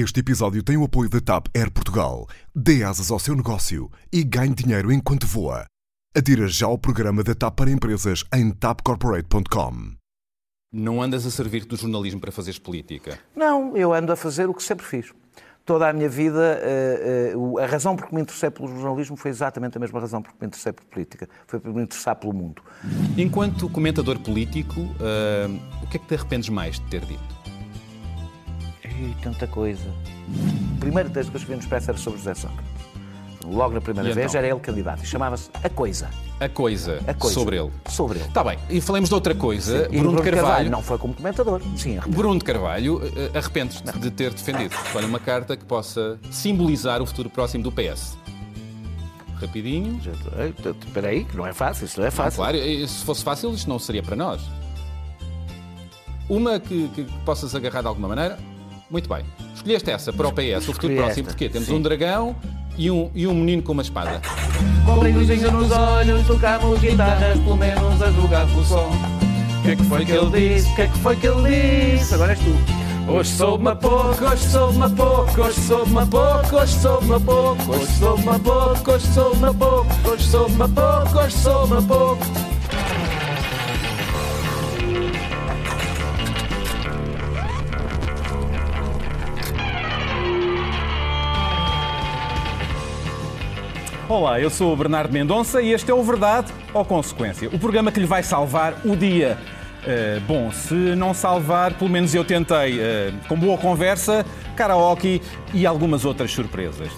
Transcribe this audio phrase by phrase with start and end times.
[0.00, 2.28] Este episódio tem o apoio da TAP Air Portugal.
[2.54, 5.66] Dê asas ao seu negócio e ganhe dinheiro enquanto voa.
[6.16, 9.96] Adira já ao programa da TAP para empresas em tapcorporate.com.
[10.72, 13.18] Não andas a servir do jornalismo para fazeres política?
[13.34, 15.12] Não, eu ando a fazer o que sempre fiz.
[15.64, 19.32] Toda a minha vida, eh, eh, a razão por que me interessei pelo jornalismo foi
[19.32, 21.28] exatamente a mesma razão por que me interessei por política.
[21.48, 22.62] Foi por me interessar pelo mundo.
[23.16, 27.37] Enquanto comentador político, uh, o que é que te arrependes mais de ter dito?
[28.98, 29.88] E tanta coisa.
[30.74, 32.68] O primeiro texto que eu escrevi no Expresso era sobre José Sócrates.
[33.46, 34.38] Logo na primeira E vez então?
[34.40, 36.10] era ele candidato e chamava-se A Coisa.
[36.40, 37.34] A coisa, A Coisa.
[37.34, 37.70] sobre ele.
[37.88, 38.28] Sobre ele.
[38.28, 39.88] Está bem, e falemos de outra coisa.
[39.90, 40.70] E Bruno, de Carvalho.
[40.70, 41.62] não foi como comentador.
[41.76, 42.16] Sim, arrependi.
[42.16, 44.74] Bruno de Carvalho, eh, arrependes-te de ter defendido.
[44.94, 48.18] Olha, uma carta que possa simbolizar o futuro próximo do PS.
[49.40, 49.98] Rapidinho.
[50.86, 52.38] Espera aí, que não é fácil, isto não é fácil.
[52.38, 54.42] claro, e se fosse fácil, isto não seria para nós.
[56.28, 58.38] Uma que, que possas agarrar de alguma maneira.
[58.90, 59.24] Muito bem.
[59.54, 61.74] Escolheste essa para o PS, o futuro próximo, porque temos sim.
[61.74, 62.34] um dragão
[62.76, 64.20] e um, e um menino com uma espada.
[64.86, 68.90] Com brilhozinho nos olhos, tocamos guitarras, pelo menos a jogar pelo som.
[69.58, 70.70] O que é que foi que ele disse?
[70.70, 72.14] O que é que foi que ele disse?
[72.14, 72.78] Agora és tu.
[73.10, 78.90] Hoje soube-me pouco, hoje soube-me pouco, hoje soube-me pouco, hoje soube-me pouco, hoje soube-me pouco,
[78.90, 82.47] hoje soube-me pouco, hoje soube-me pouco, hoje soube-me pouco.
[94.08, 97.92] Olá, eu sou o Bernardo Mendonça e este é o Verdade ou Consequência, o programa
[97.92, 99.36] que lhe vai salvar o dia.
[99.86, 104.24] Eh, bom, se não salvar, pelo menos eu tentei, eh, com boa conversa,
[104.56, 105.20] karaoke
[105.52, 106.88] e algumas outras surpresas.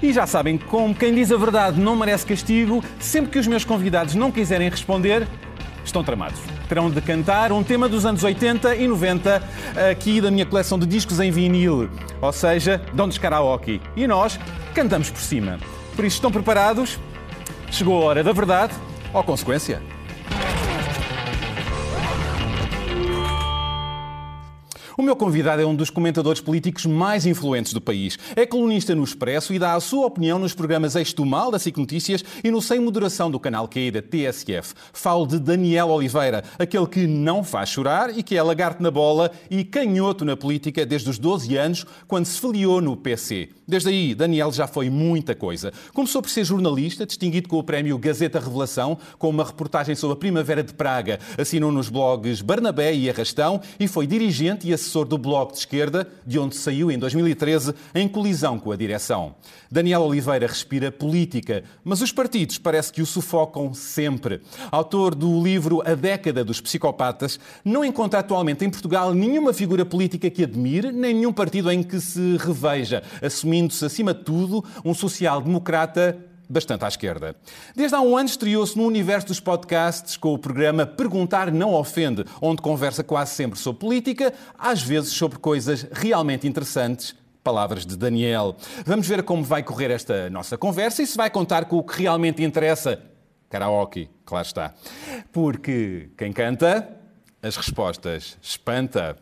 [0.00, 3.64] E já sabem, como quem diz a verdade não merece castigo, sempre que os meus
[3.64, 5.26] convidados não quiserem responder,
[5.84, 6.38] estão tramados.
[6.68, 9.42] Terão de cantar um tema dos anos 80 e 90
[9.90, 13.80] aqui da minha coleção de discos em vinil, ou seja, dão-nos karaoke.
[13.96, 14.38] E nós
[14.72, 15.58] cantamos por cima.
[15.94, 16.98] Por isso, estão preparados?
[17.70, 18.74] Chegou a hora da verdade
[19.12, 19.82] ou consequência?
[24.96, 28.18] O meu convidado é um dos comentadores políticos mais influentes do país.
[28.36, 31.58] É colunista no Expresso e dá a sua opinião nos programas Eixo do Mal, da
[31.58, 34.74] SIC Notícias, e no Sem Moderação do canal Q da TSF.
[34.92, 39.30] Falo de Daniel Oliveira, aquele que não faz chorar e que é lagarto na bola
[39.50, 43.48] e canhoto na política desde os 12 anos, quando se filiou no PC.
[43.66, 45.72] Desde aí, Daniel já foi muita coisa.
[45.94, 50.18] Começou por ser jornalista, distinguido com o prémio Gazeta Revelação, com uma reportagem sobre a
[50.18, 51.18] Primavera de Praga.
[51.38, 56.08] Assinou nos blogs Barnabé e Arrastão e foi dirigente e assessor do Bloco de Esquerda,
[56.26, 59.34] de onde saiu em 2013 em colisão com a direção.
[59.70, 64.40] Daniel Oliveira respira política, mas os partidos parece que o sufocam sempre.
[64.70, 70.28] Autor do livro A Década dos Psicopatas, não encontra atualmente em Portugal nenhuma figura política
[70.28, 76.31] que admire, nem nenhum partido em que se reveja, assumindo-se, acima de tudo, um social-democrata
[76.52, 77.34] bastante à esquerda.
[77.74, 82.24] Desde há um ano estreou-se no universo dos podcasts com o programa Perguntar Não Ofende,
[82.40, 87.14] onde conversa quase sempre sobre política, às vezes sobre coisas realmente interessantes.
[87.42, 88.54] Palavras de Daniel.
[88.86, 92.00] Vamos ver como vai correr esta nossa conversa e se vai contar com o que
[92.00, 93.02] realmente interessa.
[93.50, 94.74] Karaoke, claro está.
[95.32, 96.88] Porque quem canta,
[97.42, 99.16] as respostas espanta.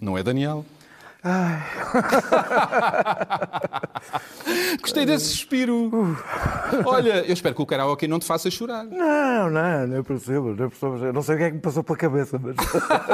[0.00, 0.64] Não é Daniel?
[4.80, 5.90] Gostei desse suspiro.
[6.84, 8.84] Olha, eu espero que o karaoke não te faça chorar.
[8.84, 10.96] Não, não, não percebo, não percebo.
[11.04, 12.54] Eu Não sei o que é que me passou pela cabeça, mas.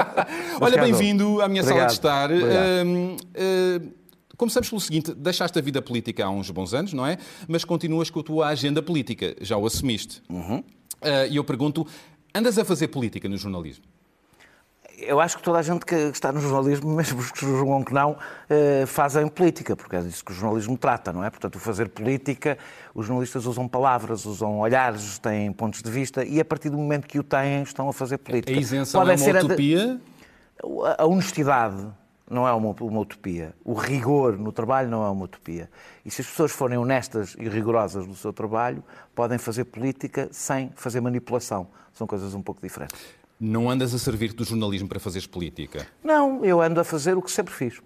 [0.60, 1.92] Olha, bem-vindo à minha sala de Obrigado.
[1.92, 2.30] estar.
[2.30, 2.86] Obrigado.
[2.86, 3.90] Hum, hum,
[4.36, 7.16] Começamos pelo seguinte: deixaste a vida política há uns bons anos, não é?
[7.48, 10.22] Mas continuas com a tua agenda política, já o assumiste.
[10.28, 10.62] Uhum.
[11.00, 11.86] Ah, E eu pergunto:
[12.34, 13.84] andas a fazer política no jornalismo?
[14.98, 17.92] Eu acho que toda a gente que está no jornalismo, mesmo os que julgam que
[17.92, 18.16] não,
[18.48, 21.30] eh, fazem política, porque é disso que o jornalismo trata, não é?
[21.30, 22.56] Portanto, o fazer política,
[22.94, 27.06] os jornalistas usam palavras, usam olhares, têm pontos de vista e a partir do momento
[27.06, 28.58] que o têm, estão a fazer A política.
[28.58, 30.00] isenção Podem é uma ser a utopia?
[30.98, 31.88] A honestidade
[32.30, 33.54] não é uma, uma utopia.
[33.64, 35.68] O rigor no trabalho não é uma utopia.
[36.04, 38.82] E se as pessoas forem honestas e rigorosas no seu trabalho,
[39.14, 41.68] podem fazer política sem fazer manipulação.
[41.92, 43.21] São coisas um pouco diferentes.
[43.44, 45.84] Não andas a servir do jornalismo para fazeres política?
[46.04, 47.80] Não, eu ando a fazer o que sempre fiz.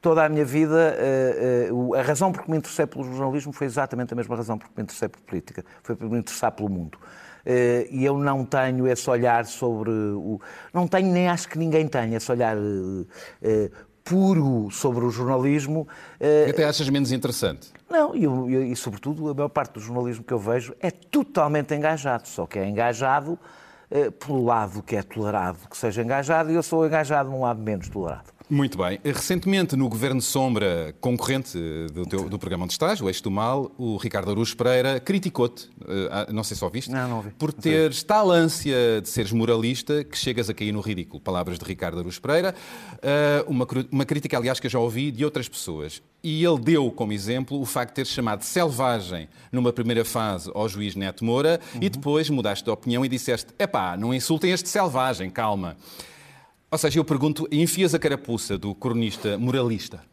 [0.00, 3.66] Toda a minha vida, eh, eh, a razão por que me interessei pelo jornalismo foi
[3.66, 5.64] exatamente a mesma razão por que me interessei por política.
[5.82, 6.96] Foi por me interessar pelo mundo.
[7.44, 10.40] Eh, E eu não tenho esse olhar sobre o.
[10.72, 12.56] Não tenho, nem acho que ninguém tenha esse olhar
[14.04, 15.88] puro sobre o jornalismo.
[16.20, 17.72] Que até achas menos interessante.
[17.90, 21.74] não, e, e, e, sobretudo a maior parte do jornalismo que eu vejo é totalmente
[21.74, 23.36] engajado, só que é engajado
[24.18, 27.88] pelo lado que é tolerado que seja engajado e eu sou engajado num lado menos
[27.88, 28.29] tolerado.
[28.50, 28.98] Muito bem.
[29.04, 31.56] Recentemente, no Governo Sombra, concorrente
[31.92, 35.66] do, teu, do programa onde estás, o Eixo do Mal, o Ricardo Aruz Pereira criticou-te,
[35.66, 37.30] uh, não sei se ouviste, não, não ouvi.
[37.30, 41.20] por teres tal ânsia de seres moralista que chegas a cair no ridículo.
[41.20, 42.52] Palavras de Ricardo Aruz Pereira.
[42.94, 46.02] Uh, uma, uma crítica, aliás, que eu já ouvi de outras pessoas.
[46.20, 50.68] E ele deu como exemplo o facto de ter chamado selvagem numa primeira fase ao
[50.68, 51.80] juiz Neto Moura uhum.
[51.82, 55.76] e depois mudaste de opinião e disseste: epá, não insultem este selvagem, calma.
[56.72, 60.04] Ou seja, eu pergunto, enfias a carapuça do cronista moralista?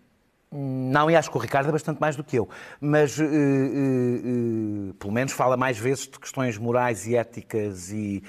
[0.49, 2.47] Não, e acho que o Ricardo é bastante mais do que eu.
[2.79, 8.23] Mas, uh, uh, uh, pelo menos, fala mais vezes de questões morais e éticas e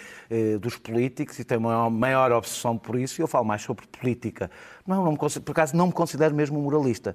[0.60, 3.20] dos políticos e tem uma maior obsessão por isso.
[3.20, 4.50] E eu falo mais sobre política.
[4.86, 7.14] Não, não me, por acaso, não me considero mesmo moralista.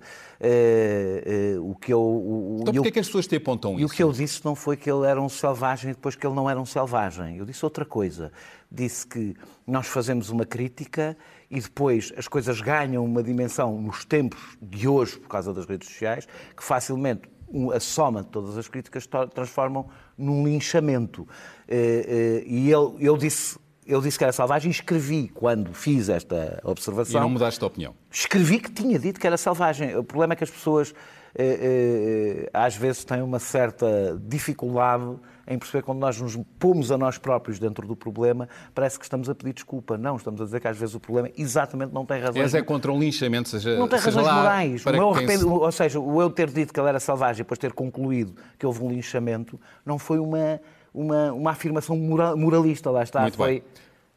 [1.62, 3.82] o que eu, o, então, porquê é que as pessoas te apontam e isso?
[3.82, 6.26] E o que eu disse não foi que ele era um selvagem e depois que
[6.26, 7.38] ele não era um selvagem.
[7.38, 8.32] Eu disse outra coisa
[8.74, 9.36] disse que
[9.68, 11.16] nós fazemos uma crítica
[11.54, 15.88] e depois as coisas ganham uma dimensão nos tempos de hoje, por causa das redes
[15.88, 16.28] sociais,
[16.58, 17.30] que facilmente
[17.72, 21.28] a soma de todas as críticas transformam num linchamento.
[21.68, 26.08] Eh, eh, e ele, eu disse eu disse que era selvagem e escrevi, quando fiz
[26.08, 27.20] esta observação.
[27.20, 27.94] E não mudaste de opinião?
[28.10, 29.98] Escrevi que tinha dito que era selvagem.
[29.98, 30.96] O problema é que as pessoas
[31.36, 35.18] eh, às vezes têm uma certa dificuldade
[35.48, 39.30] em perceber quando nós nos pomos a nós próprios dentro do problema, parece que estamos
[39.30, 39.98] a pedir desculpa.
[39.98, 42.44] Não, estamos a dizer que às vezes o problema exatamente não tem razões.
[42.44, 43.78] Mas é contra um linchamento, seja.
[43.78, 44.88] Não tem seja razões morais.
[44.88, 48.36] Arrependo, Ou seja, o eu ter dito que ele era selvagem e depois ter concluído
[48.58, 50.62] que houve um linchamento não foi uma,
[50.94, 53.22] uma, uma afirmação moralista, lá está.
[53.22, 53.60] Muito foi.
[53.60, 53.64] Bem.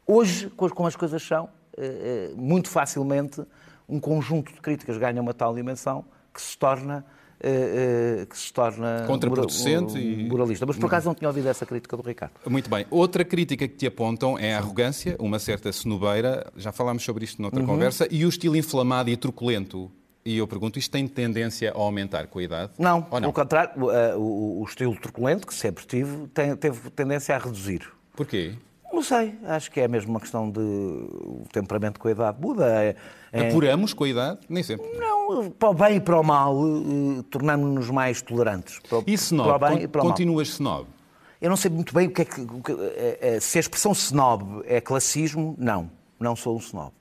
[0.05, 3.43] Hoje, como as coisas são, eh, eh, muito facilmente
[3.89, 7.05] um conjunto de críticas ganha uma tal dimensão que se torna
[8.29, 10.65] que se torna contraproducente e moralista.
[10.65, 12.33] Mas por acaso não tinha ouvido essa crítica do Ricardo.
[12.47, 12.85] Muito bem.
[12.89, 17.41] Outra crítica que te apontam é a arrogância, uma certa cenobeira, já falámos sobre isto
[17.41, 17.67] noutra uhum.
[17.67, 19.91] conversa, e o estilo inflamado e truculento.
[20.25, 22.71] E eu pergunto, isto tem tendência a aumentar com a idade?
[22.77, 23.31] Não, Ou não?
[23.31, 27.37] pelo contrário, o, eh, o, o estilo truculento, que sempre tive, tem, teve tendência a
[27.37, 27.89] reduzir.
[28.13, 28.55] Porquê?
[28.97, 32.65] Não sei, acho que é mesmo uma questão de o temperamento com a idade muda.
[32.65, 32.95] É,
[33.31, 33.47] é...
[33.47, 34.39] Apuramos com a idade?
[34.49, 34.89] Nem sempre.
[34.97, 38.79] Não, para o bem e para o mal, eh, tornamos-nos mais tolerantes.
[38.89, 39.49] Para, e snob?
[39.49, 40.79] Para o bem e para o Continuas mal.
[40.79, 40.89] snob?
[41.39, 42.41] Eu não sei muito bem o que é que.
[43.21, 45.91] É, se a expressão snob é classismo, não.
[46.19, 46.91] Não sou um snob.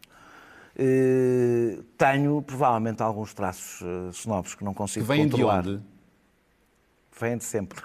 [1.97, 5.63] Tenho, provavelmente, alguns traços uh, snobs que não consigo que vêm controlar.
[5.63, 5.83] de onde?
[7.19, 7.81] Vem de sempre.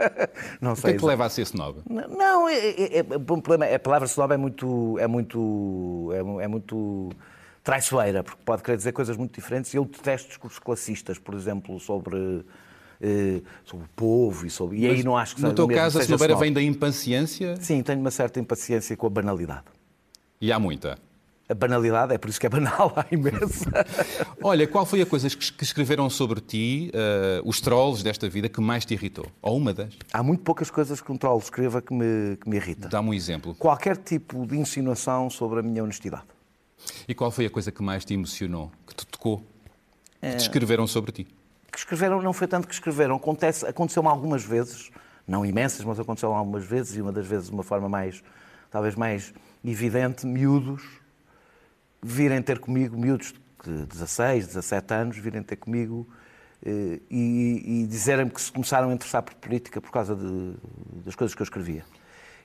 [0.60, 0.80] não o sei.
[0.80, 1.80] O que é que te leva a ser snob?
[1.88, 6.10] Não, não é, é, é, o problema é a palavra snob é muito, é muito,
[6.12, 7.10] é, é, muito
[7.64, 9.72] traiçoeira, porque pode querer dizer coisas muito diferentes.
[9.74, 12.44] Eu detesto discursos classistas, por exemplo, sobre,
[13.00, 14.78] eh, sobre o povo e sobre.
[14.78, 17.56] E aí não acho que No teu caso, a snobeira vem da impaciência?
[17.56, 19.64] Sim, tenho uma certa impaciência com a banalidade.
[20.38, 20.98] E há muita?
[21.48, 23.70] A banalidade, é por isso que é banal, há imensa.
[24.42, 28.60] Olha, qual foi a coisa que escreveram sobre ti, uh, os trolls desta vida, que
[28.60, 29.26] mais te irritou?
[29.40, 29.94] Ou uma das?
[30.12, 32.88] Há muito poucas coisas que um troll escreva que me, que me irrita.
[32.88, 33.54] Dá-me um exemplo.
[33.54, 36.24] Qualquer tipo de insinuação sobre a minha honestidade.
[37.06, 39.44] E qual foi a coisa que mais te emocionou, que te tocou,
[40.20, 41.28] que te escreveram sobre ti?
[41.70, 43.14] Que escreveram, não foi tanto que escreveram.
[43.14, 44.90] Acontece, aconteceu-me algumas vezes,
[45.26, 48.20] não imensas, mas aconteceu algumas vezes, e uma das vezes de uma forma mais,
[48.68, 49.32] talvez mais
[49.64, 50.82] evidente, miúdos,
[52.06, 56.08] virem ter comigo, miúdos de 16, 17 anos, virem ter comigo
[56.64, 60.54] eh, e, e dizerem-me que se começaram a interessar por política por causa de,
[61.04, 61.84] das coisas que eu escrevia.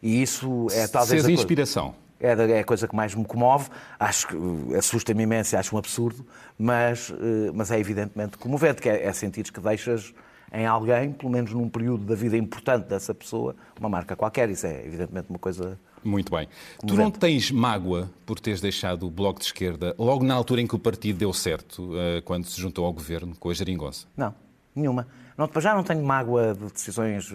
[0.01, 1.21] E isso é talvez.
[1.21, 1.93] Seja inspiração.
[2.19, 3.69] É, é a coisa que mais me comove.
[3.99, 6.25] Acho que eh, assusta-me imenso, acho um absurdo,
[6.57, 10.11] mas, eh, mas é evidentemente comovente, que é, é sentir que deixas
[10.51, 14.49] em alguém, pelo menos num período da vida importante dessa pessoa, uma marca qualquer.
[14.49, 16.47] Isso é evidentemente uma coisa muito bem.
[16.85, 20.67] Tu não tens mágoa por teres deixado o Bloco de Esquerda logo na altura em
[20.67, 24.07] que o partido deu certo, eh, quando se juntou ao governo com a Jeringonça?
[24.17, 24.33] Não,
[24.75, 25.07] nenhuma.
[25.37, 27.31] Não, já não tenho mágoa de decisões.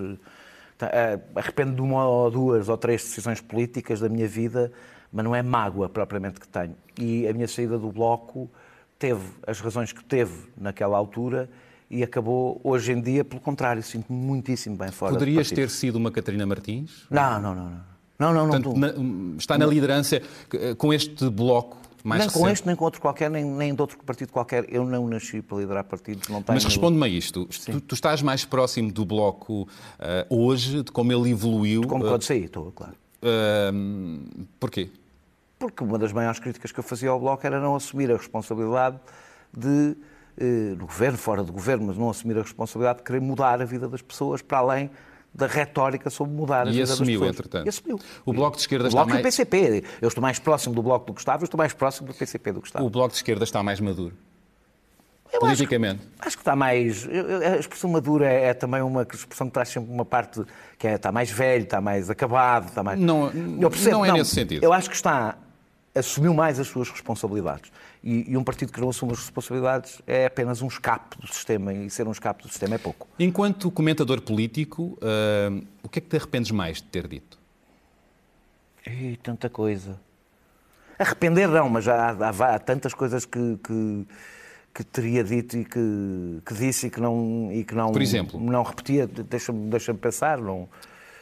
[0.81, 4.73] Eh, eh, arrependo de uma ou duas ou três decisões políticas da minha vida,
[5.13, 6.77] mas não é mágoa propriamente que tenho.
[7.01, 8.51] E a minha saída do Bloco
[8.99, 11.49] teve as razões que teve naquela altura
[11.91, 15.13] e acabou hoje em dia, pelo contrário, sinto-me muitíssimo bem fora.
[15.13, 17.07] Poderias ter sido uma Catarina Martins?
[17.11, 17.71] Não, não, não.
[17.71, 17.97] não.
[18.19, 18.63] Não, não, não.
[18.63, 20.23] Portanto, na, está na liderança
[20.55, 21.77] eh, com este bloco
[22.07, 22.43] mais Nem recente.
[22.43, 24.65] com este, nem com outro qualquer, nem, nem de outro partido qualquer.
[24.69, 26.29] Eu não nasci para liderar partidos.
[26.29, 26.55] Não tenho...
[26.55, 27.47] Mas responde-me a isto.
[27.47, 29.69] Tu, tu, estás mais próximo do bloco uh,
[30.31, 31.81] hoje, de como ele evoluiu.
[31.81, 32.95] De como uh, quando saí, estou, claro.
[33.21, 34.89] Uh, porquê?
[35.59, 38.99] Porque uma das maiores críticas que eu fazia ao bloco era não assumir a responsabilidade
[39.57, 39.97] de,
[40.41, 43.65] uh, do governo, fora do governo, mas não assumir a responsabilidade de querer mudar a
[43.65, 44.91] vida das pessoas para além
[45.35, 47.37] da retórica sobre mudar a E vida das assumiu, pessoas.
[47.37, 47.67] entretanto.
[47.67, 47.99] E assumiu.
[48.25, 49.85] O Bloco de Esquerda o está Bloco e o PCP.
[50.01, 52.61] Eu estou mais próximo do Bloco do Gustavo, eu estou mais próximo do PCP do
[52.61, 52.87] Gustavo.
[52.87, 54.15] O Bloco de Esquerda está mais maduro.
[55.27, 56.01] Eu acho que- Politicamente.
[56.21, 57.07] Acho que está mais.
[57.53, 60.41] A expressão madura é, é também uma expressão que traz sempre uma parte
[60.79, 62.99] que é, está mais velho, está mais acabado, está mais.
[62.99, 64.63] Não- Eu percebo, não é nesse sentido.
[64.63, 65.37] Eu acho que está.
[65.97, 67.73] Assumiu mais as suas responsabilidades.
[68.05, 71.73] E, e um partido que não assume as responsabilidades é apenas um escape do sistema.
[71.73, 73.09] E ser um escape do sistema é pouco.
[73.19, 75.51] Enquanto comentador político, ah,
[75.83, 77.39] o que é que te arrependes mais de ter dito?
[78.87, 79.99] Ih, tanta coisa.
[80.99, 84.07] Arrepender não, mas há, há- há tantas coisas que, que,
[84.75, 88.39] que teria dito e que, que disse e que não, e que não, Por exemplo?
[88.41, 89.07] não repetia.
[89.07, 90.39] Deixa-me deixa pensar.
[90.39, 90.69] Não...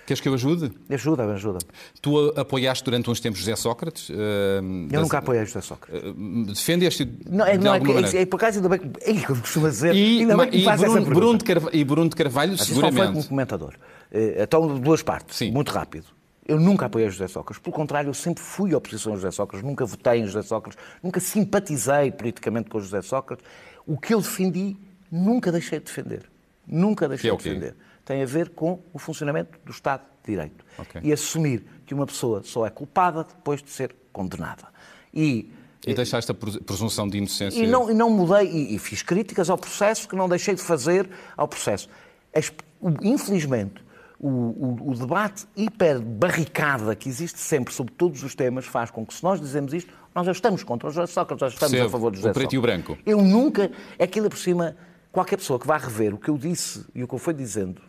[0.07, 0.71] Queres que eu ajude?
[0.91, 1.59] Ajuda, ajuda.
[2.03, 4.11] Tu apoiaste durante uns tempos José Sócrates?
[4.11, 6.03] ah, Eu das- nunca apoiei José Sócrates.
[6.07, 8.19] ah, Defendeste Não, é, de não, é, que- maneira?
[8.21, 9.11] é, por acaso, ainda bem que.
[9.11, 11.05] Ei, como costuma dizer, E, ainda bem que e Bruno.
[11.07, 13.29] Bruno de Carvalho, e Bruno de Carvalho, Mas isso não foi como seguramente.
[13.29, 13.75] comentador.
[14.13, 15.51] Eh, Então, duas partes, Sim.
[15.53, 16.07] muito rápido.
[16.47, 17.63] Eu nunca apoiei José Sócrates.
[17.63, 19.67] Pelo contrário, eu sempre fui oposição a José Sócrates.
[19.67, 20.79] Nunca votei em José Sócrates.
[21.03, 23.45] Nunca simpatizei politicamente com José Sócrates.
[23.87, 24.77] O que eu defendi,
[25.11, 26.25] nunca deixei de defender.
[26.67, 27.77] Nunca deixei Que é de defender.
[28.05, 30.65] Tem a ver com o funcionamento do Estado de Direito.
[30.79, 31.01] Ok.
[31.05, 34.65] E assumir que uma pessoa só é culpada depois de ser condenada.
[35.13, 35.51] E
[35.87, 37.59] E deixaste a pres- presunção de inocência.
[37.63, 40.63] e não, e não mudei, e, e fiz críticas ao processo que não deixei de
[40.63, 41.89] fazer ao processo.
[42.35, 43.83] As- o- infelizmente,
[44.19, 49.15] o, o- o debate hiper-barricada que existe sempre sobre todos os temas faz com que,
[49.15, 51.89] se nós dizemos isto, nós já estamos contra o José Sócrates, já estamos Percebo.
[51.89, 52.99] a favor do José O preto e o branco.
[53.05, 54.77] Eu nunca, aquilo por cima,
[55.13, 57.81] qualquer pessoa que vá rever o que eu disse e o que eu fui dizendo,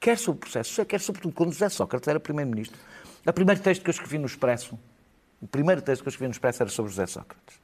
[0.00, 2.78] quer sobre o processo, quer sobretudo quando José Sócrates era Primeiro-Ministro.
[3.26, 4.78] O primeiro texto que eu escrevi no Expresso,
[5.40, 7.56] o primeiro texto que eu escrevi no Expresso era sobre José Sócrates.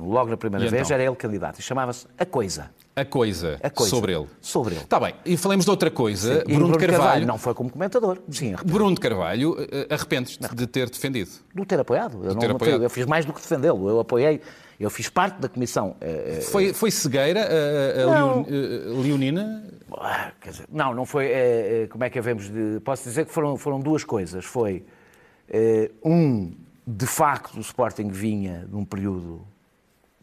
[0.00, 0.94] Logo na primeira E vez então?
[0.94, 2.70] era ele candidato e chamava-se A Coisa.
[2.96, 3.90] A coisa, A Coisa.
[3.90, 4.26] sobre ele.
[4.40, 4.84] Sobre ele.
[4.84, 5.14] Está bem.
[5.24, 6.42] E falemos de outra coisa.
[6.46, 7.26] Bruno de Carvalho.
[7.26, 8.18] não foi como comentador.
[8.30, 11.30] Sim, Bruno de Carvalho, eh, arrependes-te de ter defendido?
[11.54, 12.24] do ter apoiado.
[12.24, 12.82] Eu, ter não- apoiado.
[12.82, 13.86] eu fiz mais do que defendê-lo.
[13.88, 14.40] Eu apoiei,
[14.82, 15.96] eu fiz parte da comissão.
[16.00, 19.64] eh, eh, Foi, foi cegueira a, eh, Leonina?
[19.96, 21.30] Ah, dizer, não, não foi.
[21.90, 22.80] como é que havemos de.
[22.80, 24.44] Posso dizer que foram, foram duas coisas.
[24.44, 24.84] Foi
[26.04, 26.52] um,
[26.86, 29.46] de facto, o Sporting vinha num período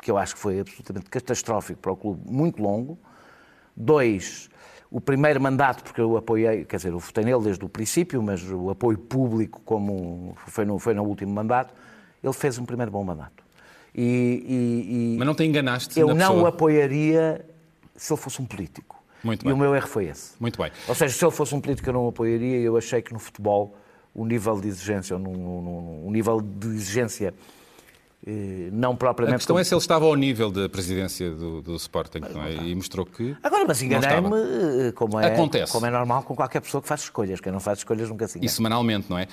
[0.02, 2.98] que eu acho que foi absolutamente catastrófico para o clube, muito longo.
[3.76, 4.50] Dois,
[4.92, 8.44] o primeiro mandato, porque eu apoiei, quer dizer, eu votei nele desde o princípio, mas
[8.50, 11.74] o apoio público, como foi no, foi no último mandato,
[12.24, 13.44] ele fez um primeiro bom mandato.
[13.96, 17.46] E, e- e- Mas não te enganaste eu não o apoiaria
[17.96, 19.02] se ele fosse um político.
[19.24, 19.54] Muito e bem.
[19.54, 20.32] o meu erro foi esse.
[20.40, 20.72] Muito bem.
[20.88, 23.12] Ou seja, se ele fosse um político eu não o apoiaria e eu achei que
[23.12, 23.76] no futebol
[24.16, 27.34] o nível de exigência, num- um nível de exigência
[28.26, 29.38] eh, não A propriamente...
[29.40, 32.54] questão como- é se ele estava ao nível da presidência do, do Sporting, não é?
[32.54, 33.36] E mostrou que.
[33.42, 35.72] Agora, mas enganei-me, eh, como é, Acontece.
[35.72, 37.40] como é normal com qualquer pessoa que faz escolhas.
[37.40, 38.52] Quem não faz escolhas nunca se E engana.
[38.54, 39.28] semanalmente, não é?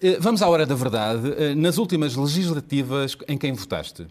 [0.00, 1.32] Eh, Vamos à hora da verdade.
[1.36, 4.06] Eh, Nas últimas legislativas, em quem votaste?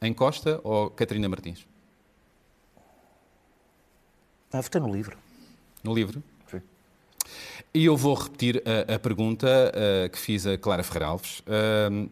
[0.00, 1.66] Em Costa ou Catarina Martins?
[4.52, 5.16] Ah, votei no livro.
[5.82, 6.22] No livro?
[6.50, 6.60] Sim.
[7.72, 11.42] E eu vou repetir a, a pergunta eh, que fiz a Clara Ferreira Alves.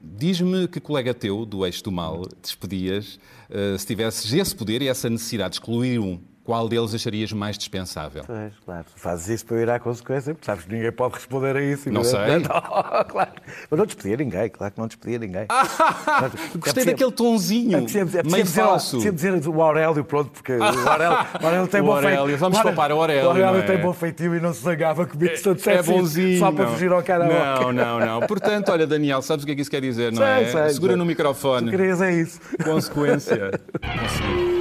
[0.02, 4.88] Diz-me que colega teu, do Eixo do Mal, despedias, eh, se tivesses esse poder e
[4.88, 8.24] essa necessidade de excluir um, qual deles acharias mais dispensável?
[8.26, 8.84] Pois, claro.
[8.96, 11.90] Fazes isso para ir à consequência, porque sabes que ninguém pode responder a isso.
[11.90, 12.18] Não sei.
[12.38, 12.48] Não,
[13.08, 13.30] claro.
[13.70, 15.46] Mas não despedia ninguém, claro que não despedia ninguém.
[16.58, 18.90] Gostei daquele tonzinho, É preciso é meio preciso dizer- falso.
[19.00, 22.38] preciso dizer o Aurélio, pronto, porque o Aurélio, o Aurélio tem O bom Aurélio, feitio.
[22.38, 23.62] vamos poupar o Aurélio, O Aurélio é?
[23.62, 26.38] tem bom feitio e não se zangava comigo se eu É dissesse isso, bonzinho.
[26.38, 27.34] Só para fugir ao karaoke.
[27.34, 28.20] Não, não, não.
[28.26, 30.44] Portanto, olha, Daniel, sabes o que é que isso quer dizer, não Sei, é?
[30.46, 30.98] sei, Segura sei.
[30.98, 31.66] no microfone.
[31.66, 32.40] Tu querias é isso.
[32.64, 33.50] Consequência.
[33.80, 34.51] Consegui.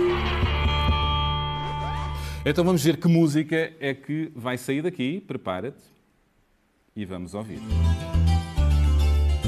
[2.46, 5.22] Então vamos ver que música é que vai sair daqui.
[5.22, 5.84] Prepara-te.
[6.96, 7.60] E vamos ouvir.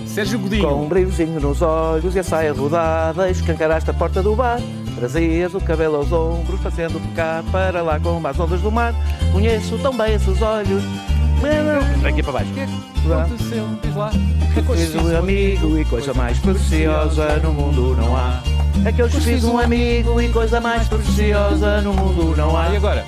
[0.06, 0.68] Sérgio Godinho.
[0.68, 4.60] Com um brilhozinho nos olhos e a saia rodada, escancaraste a porta do bar.
[4.96, 8.94] Trazias o cabelo aos ombros, por cá para lá com as ondas do mar.
[9.32, 10.84] Conheço tão bem esses olhos.
[12.08, 12.52] Aqui para baixo.
[12.52, 13.68] O que é que aconteceu?
[13.82, 14.12] Diz lá.
[14.12, 18.42] Fiz um amigo e coisa mais preciosa no mundo não há.
[18.86, 22.70] É que eu te fiz um amigo e coisa mais preciosa no mundo não há.
[22.70, 23.06] E agora?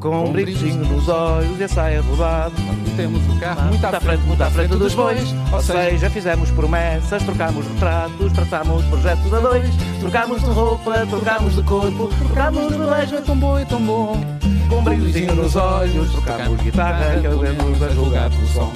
[0.00, 2.52] Com um brilhozinho nos olhos e a saia rodada.
[2.96, 5.34] Temos o carro muito à frente, muito à frente dos bois.
[5.52, 9.68] Ou seja, fizemos promessas, trocámos retratos, traçámos projetos a dois.
[10.00, 13.14] Trocámos de roupa, trocámos de corpo, trocámos de beijo.
[13.16, 14.20] é tão bom, é tão bom.
[14.68, 18.72] Com um brilhozinho nos olhos, trocámos guitarra, que eu lembro a julgar pelo som.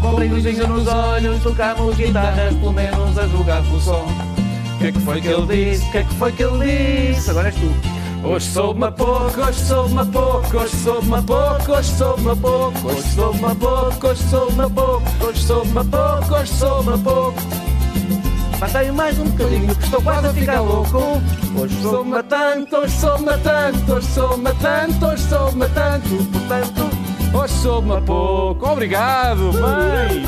[0.00, 4.06] Com um brilhozinho nos olhos, trocámos guitarras, pelo menos a julgar pelo som.
[4.74, 5.86] O que é que foi que ele disse?
[5.86, 7.30] O que é que foi que ele disse?
[7.30, 8.00] Agora és tu.
[8.22, 14.06] Hoje sou-me pouco, hoje sou-me pouco, hoje sou-me pouco, hoje sou-me pouco, hoje sou-me pouco,
[14.06, 17.40] hoje sou-me pouco, hoje sou-me pouco, hoje sou-me pouco.
[18.60, 21.22] Matei mais um bocadinho, que estou quase a ficar louco.
[21.56, 26.90] Hoje sou-me tanto, hoje sou-me tanto, hoje sou-me tanto, hoje sou-me tanto, portanto,
[27.34, 28.66] hoje sou-me pouco.
[28.66, 30.24] Obrigado, mãe!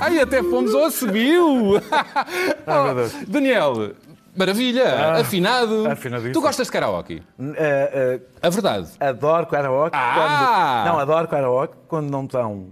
[0.00, 1.80] Ai, até fomos ao subiu!
[2.94, 3.12] Deus.
[3.26, 3.92] Daniel,
[4.36, 5.86] maravilha, afinado.
[5.90, 6.34] afinadíssimo.
[6.34, 7.22] Tu gostas de karaoke?
[7.56, 8.88] Eh, eh, A verdade.
[9.00, 9.96] adoro karaoke.
[9.96, 10.82] Ah!
[10.84, 12.66] Quando, não, adoro karaoke quando não estão,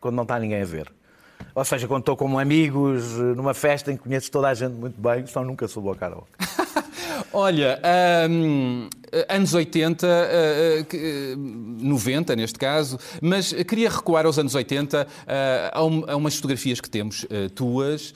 [0.00, 0.92] quando não está ninguém a ver.
[1.54, 4.74] Ou seja, quando estou com amigos eh, numa festa em que conheço toda a gente
[4.74, 6.28] muito bem, só nunca subo ao karaoke.
[7.32, 7.80] Olha,
[8.30, 8.88] hum,
[9.28, 15.06] anos 80, uh, uh, que, uh, 90 neste caso, mas queria recuar aos anos 80
[15.72, 18.14] a, um- umas fotografias que temos tuas,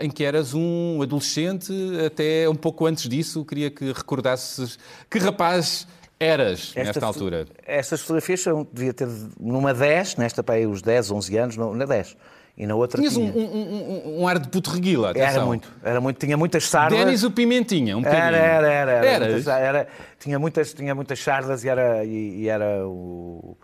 [0.00, 1.72] em que eras um adolescente,
[2.06, 4.78] até um pouco antes disso, queria que recordasses
[5.10, 5.86] que rapaz
[6.18, 7.46] eras nesta Esta- altura.
[7.66, 9.08] Estas fotografias são, devia ter
[9.40, 12.16] numa 10, nesta para aí os 10, 11 anos, no- na 10.
[12.56, 13.44] E na outra Tinhas um, tinha.
[13.46, 15.28] um- um- um ar de puto reguila, atenção.
[15.30, 16.98] Era muito, era muito, tinha muitas sardas.
[16.98, 18.24] Denis o Pimentinha, um bocadinho.
[18.24, 19.06] Era, era, era.
[19.06, 19.88] era, muitas- era-
[20.20, 23.56] tinha, muitas, tinha muitas sardas e era, e, e era o.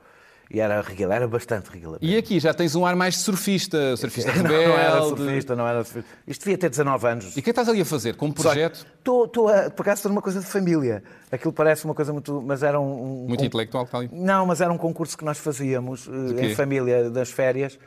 [0.51, 1.99] E era reguila, era bastante reguila.
[2.01, 4.67] E aqui já tens um ar mais de surfista, surfista não, rebelde.
[4.69, 6.11] não era surfista, não era surfista.
[6.27, 7.25] Isto devia ter 19 anos.
[7.27, 8.17] E o que é que estás ali a fazer?
[8.17, 11.03] Com um projeto Estou, estou a, por acaso, estou numa coisa de família.
[11.31, 12.43] Aquilo parece uma coisa muito.
[12.47, 12.85] Mas era um.
[13.25, 14.09] um- muito um- intelectual que está ali?
[14.11, 17.79] Não, mas era um concurso que nós fazíamos eh, em família das férias.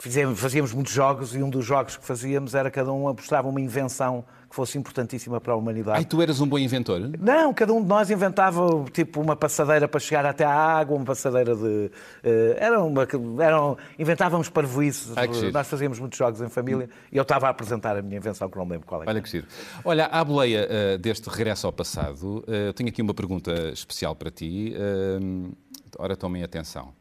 [0.00, 3.60] Fizemos, fazíamos muitos jogos e um dos jogos que fazíamos era cada um apostava uma
[3.60, 5.98] invenção que fosse importantíssima para a humanidade.
[5.98, 6.98] Ai, tu eras um bom inventor?
[7.20, 11.04] Não, cada um de nós inventava tipo uma passadeira para chegar até à água, uma
[11.04, 11.90] passadeira de.
[12.24, 13.06] eh, era uma,
[13.44, 15.12] eram, inventávamos parvoíces.
[15.34, 15.52] Giro.
[15.52, 18.56] nós fazíamos muitos jogos em família e eu estava a apresentar a minha invenção, que
[18.56, 19.06] não lembro qual é.
[19.06, 19.46] Olha que giro.
[19.84, 24.16] Olha, à boleia eh, deste regresso ao passado, eh, eu tenho aqui uma pergunta especial
[24.16, 24.74] para ti.
[24.74, 25.50] Eh,
[25.98, 26.94] ora, tomem atenção.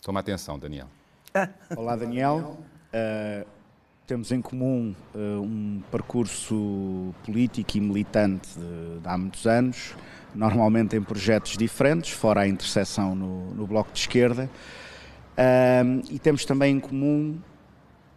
[0.00, 0.86] Toma atenção, Daniel.
[1.76, 2.58] Olá, Daniel.
[2.92, 3.46] Uh,
[4.06, 9.94] temos em comum uh, um percurso político e militante de, de há muitos anos,
[10.34, 14.48] normalmente em projetos diferentes, fora a interseção no, no Bloco de Esquerda.
[15.84, 17.38] Um, e temos também em comum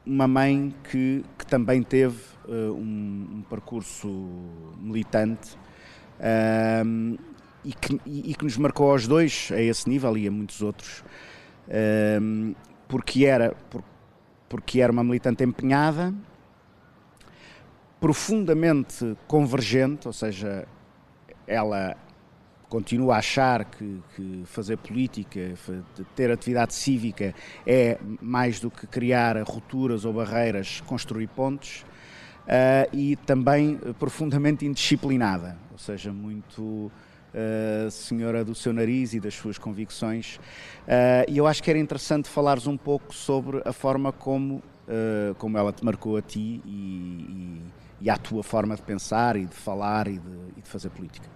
[0.05, 4.07] uma mãe que, que também teve uh, um, um percurso
[4.79, 5.57] militante
[7.65, 11.03] e, que, e- que nos marcou aos dois a esse nível e a muitos outros.
[12.89, 13.83] Porque era, por-
[14.49, 16.13] porque era uma militante empenhada,
[18.01, 20.67] profundamente convergente, ou seja,
[21.45, 21.95] ela
[22.67, 25.53] continua a achar que, que fazer política,
[26.15, 27.33] ter atividade cívica
[27.65, 31.85] é mais do que criar rupturas ou barreiras, construir pontes,
[32.47, 36.91] ah, e também profundamente indisciplinada, ou seja, muito
[37.91, 40.39] senhora do seu nariz e das suas convicções.
[40.87, 45.33] Ah, e eu acho que era interessante falares um pouco sobre a forma como, ah,
[45.37, 47.61] como ela te marcou a ti e, e,
[48.01, 51.27] e à tua forma de pensar e de falar e de, e de fazer política.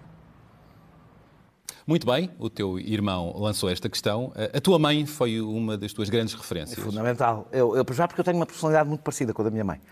[1.86, 4.32] Muito bem, o teu irmão lançou esta questão.
[4.54, 6.78] A tua mãe foi uma das tuas grandes referências.
[6.78, 7.46] Fundamental.
[7.52, 9.82] Eu, eu, já porque eu tenho uma personalidade muito parecida com a da minha mãe.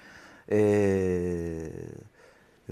[0.49, 1.95] Eh,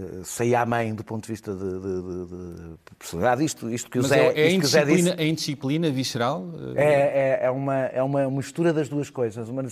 [0.00, 2.26] eh, Saí à mãe do ponto de vista de, de- de-
[2.70, 3.44] de personalidade.
[3.44, 6.48] Isto, isto que o Mas Zé, é, é, indisciplina, disse é indisciplina visceral?
[6.74, 9.48] É, é, é uma, é uma mistura das duas coisas.
[9.48, 9.62] Uma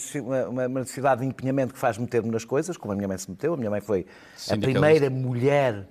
[0.66, 3.54] uma, necessidade de empenhamento que faz meter-me nas coisas, como a minha mãe se meteu.
[3.54, 4.06] A minha mãe foi
[4.50, 5.86] a primeira mulher.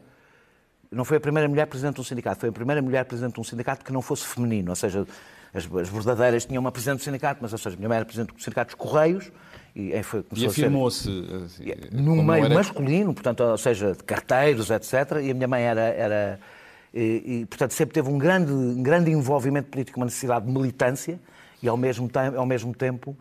[0.91, 3.41] Não foi a primeira mulher presidente de um sindicato, foi a primeira mulher presidente de
[3.41, 4.69] um sindicato que não fosse feminino.
[4.69, 5.06] Ou seja,
[5.54, 8.06] as, as bordadeiras tinham uma presidente do sindicato, mas ou seja, a minha mãe era
[8.06, 9.32] presidente do sindicato dos Correios
[9.78, 11.08] e, foi, E afirmou-se.
[11.46, 14.94] assim, no meio era- masculino, portanto, ou seja, de carteiros, etc.
[15.24, 15.82] E a minha mãe era.
[15.82, 16.40] era
[16.94, 21.20] e, e, portanto, sempre teve um grande, um grande envolvimento político, uma necessidade de militância
[21.62, 23.16] e, ao mesmo, tempo, ao mesmo tempo,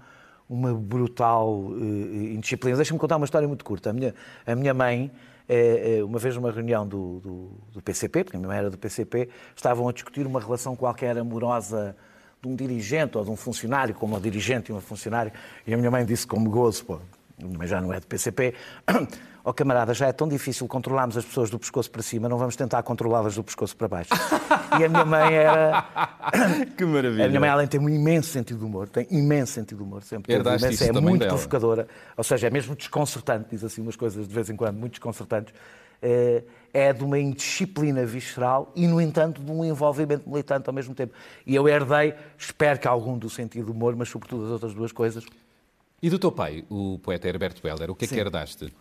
[0.48, 2.76] uma brutal eh, indisciplina.
[2.76, 3.90] Deixa-me contar uma história muito curta.
[3.90, 4.14] A minha,
[4.46, 5.10] a minha mãe,
[5.48, 8.78] eh, uma vez numa reunião do, do, do PCP, porque a minha mãe era do
[8.78, 11.94] PCP, estavam a discutir uma relação qualquer amorosa
[12.42, 15.32] de um dirigente ou de um funcionário, como um dirigente e uma funcionária,
[15.66, 17.00] e a minha mãe disse como gozo, pô,
[17.42, 18.54] mãe já não é do PCP,
[19.44, 22.56] ó camarada, já é tão difícil controlarmos as pessoas do pescoço para cima, não vamos
[22.56, 24.10] tentar controlá-las do pescoço para baixo.
[24.78, 25.84] E a minha mãe era...
[26.76, 27.24] Que maravilha.
[27.24, 29.84] A minha mãe, além de ter um imenso sentido de humor, tem imenso sentido de
[29.84, 31.32] humor, sempre Herdaste imenso, é muito dela.
[31.32, 34.92] provocadora, ou seja, é mesmo desconcertante, diz assim umas coisas de vez em quando, muito
[34.92, 35.54] desconcertantes,
[36.02, 40.94] é, é de uma indisciplina visceral e, no entanto, de um envolvimento militante ao mesmo
[40.94, 41.14] tempo.
[41.46, 44.92] E eu herdei, espero que algum do sentido de humor, mas sobretudo as outras duas
[44.92, 45.24] coisas.
[46.02, 48.72] E do teu pai, o poeta Herberto Helder, o que é que herdaste?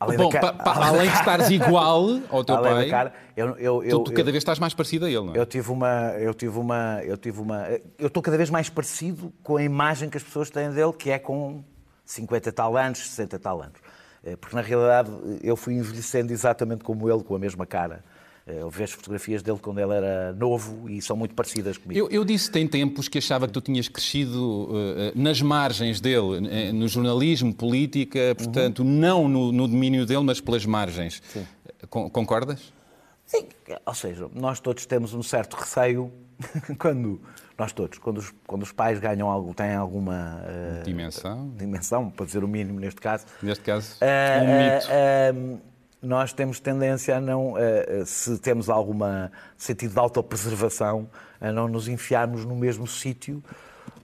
[0.00, 3.12] Além Bom, da ca- pa- pa- além de estares igual ao teu além pai, cara,
[3.36, 5.38] eu, eu, eu, tu, tu cada vez estás mais parecido a ele, não é?
[5.38, 7.66] Eu tive uma, eu tive uma, eu tive uma,
[7.98, 11.10] eu estou cada vez mais parecido com a imagem que as pessoas têm dele, que
[11.10, 11.64] é com
[12.04, 13.80] 50 e tal anos, 60 e tal anos.
[14.24, 15.10] Eh, Porque na realidade
[15.42, 18.04] eu fui envelhecendo exatamente como ele, com a mesma cara.
[18.46, 21.98] Eh, Eu vejo fotografias dele quando ele era novo e são muito parecidas comigo.
[22.00, 26.72] Eu, eu disse tem tempos que achava que tu tinhas crescido eh, nas margens dele,
[26.72, 31.22] no jornalismo, política, portanto, não no, no domínio dele, mas pelas margens.
[31.90, 32.72] Con- Concordas?
[33.26, 33.46] Sim,
[33.84, 36.10] ou seja, nós todos temos um certo receio
[36.78, 37.20] quando
[37.58, 41.50] nós todos, quando os, quando os pais ganham algo, têm alguma eh, Dimensão.
[41.56, 44.86] dimensão, para dizer o mínimo neste caso, Neste caso, Ah, um mito.
[44.88, 45.68] ah, ah,
[46.00, 47.54] nós temos tendência a não,
[48.06, 48.96] se temos algum
[49.56, 51.08] sentido de autopreservação,
[51.40, 53.42] a não nos enfiarmos no mesmo sítio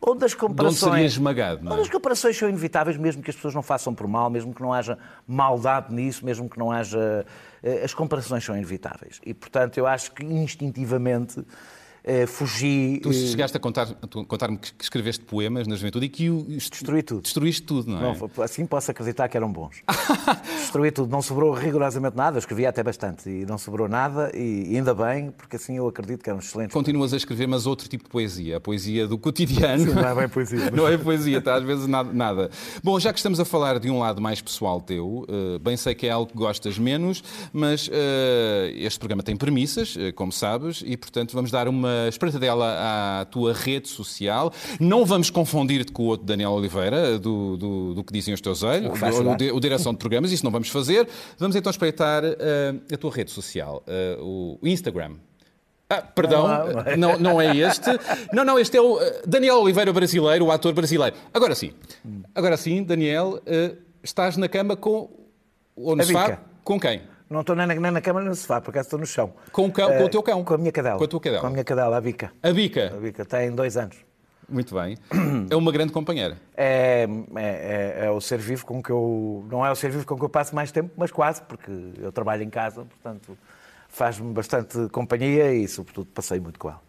[0.07, 0.93] onde as De onde comparações.
[0.93, 1.85] seria esmagado, não Onde é?
[1.85, 4.73] as comparações são inevitáveis, mesmo que as pessoas não façam por mal, mesmo que não
[4.73, 7.25] haja maldade nisso, mesmo que não haja.
[7.63, 9.21] eh, As comparações são inevitáveis.
[9.25, 11.43] E, portanto, eu acho que instintivamente
[12.05, 13.01] eh, fugi.
[13.03, 13.95] Tu eh, chegaste a contar-
[14.29, 17.23] contar-me que que escreveste poemas na juventude e que o Destruí tudo.
[17.23, 18.17] destruíste tudo, não é?
[18.19, 19.83] Não, assim posso acreditar que eram bons.
[20.61, 24.77] Destruí tudo, não sobrou rigorosamente nada, eu escrevi até bastante e não sobrou nada, e
[24.77, 26.73] ainda bem, porque assim eu acredito que eram excelentes.
[26.75, 29.95] Continuas a escrever, mas outro tipo de poesia, a poesia do cotidiano.
[29.95, 32.51] não é bem poesia, mas- Não é poesia, está às vezes nada, nada.
[32.83, 35.95] Bom, já que estamos a falar de um lado mais pessoal teu, eh, bem sei
[35.95, 40.83] que é algo que gostas menos, mas eh, este programa tem premissas, eh, como sabes,
[40.85, 44.53] e portanto vamos dar uma espreitadela à tua rede social.
[44.81, 48.63] Não vamos confundir-te com o outro Daniel Oliveira, do, do, do que dizem os teus
[48.63, 51.09] olhos, o, o, di- o direção de programas, isso não vamos fazer.
[51.39, 55.13] Vamos então espreitar eh, a tua rede social, eh, o Instagram.
[55.89, 57.19] Ah, perdão, Não, não é.
[57.19, 57.91] não, é este.
[58.33, 61.15] Não, não, este é o eh, Daniel Oliveira brasileiro, o ator brasileiro.
[61.33, 61.73] Agora sim,
[62.35, 63.39] agora sim, Daniel,
[64.03, 65.11] estás na cama com.
[65.77, 66.39] Ou no sofá?
[66.63, 67.03] Com quem?
[67.35, 69.33] Não estou nem na, nem na cama nem no sofá, por acaso estou no chão.
[69.53, 70.43] Com o, cão, com o teu cão.
[70.45, 70.97] Com a minha cadela.
[70.99, 71.41] Com a tua cadela.
[71.41, 72.33] Com a minha cadela, a Bica.
[72.43, 72.91] A A Bica.
[73.01, 73.97] Bica tem dois anos.
[74.49, 74.97] Muito bem.
[75.51, 76.37] É uma grande companheira.
[76.57, 77.43] É, é,
[78.03, 79.45] é- é o ser vivo com que eu.
[79.51, 82.13] Não é o ser vivo com que eu passo mais tempo, mas quase, porque eu
[82.13, 83.37] trabalho em casa, portanto
[83.89, 86.81] faz-me bastante companhia e, sobretudo, passei muito com ela.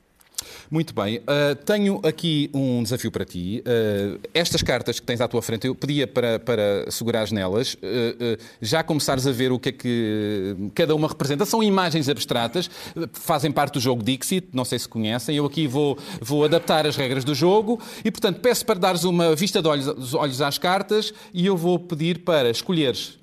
[0.69, 1.17] Muito bem.
[1.17, 3.63] Uh, tenho aqui um desafio para ti.
[3.65, 8.38] Uh, estas cartas que tens à tua frente, eu pedia para, para segurares nelas, uh,
[8.62, 11.45] já começares a ver o que é que cada uma representa.
[11.45, 12.69] São imagens abstratas,
[13.13, 15.36] fazem parte do jogo Dixit, não sei se conhecem.
[15.36, 19.36] Eu aqui vou, vou adaptar as regras do jogo e, portanto, peço para dares uma
[19.36, 23.17] vista de olhos, dos olhos às cartas e eu vou pedir para escolheres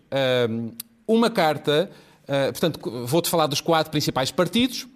[1.08, 1.90] uma carta.
[2.26, 4.86] portanto, vou-te falar dos quatro principais partidos